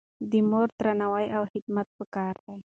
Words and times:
د 0.31 0.33
مور 0.49 0.67
درناوی 0.79 1.25
او 1.37 1.43
خدمت 1.53 1.87
پکار 1.97 2.35
دی. 2.45 2.59